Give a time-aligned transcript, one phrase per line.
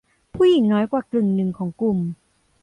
[0.35, 1.99] ผู้หญิงน้อยกว่ากึ่งหนึ่งของกลุ่ม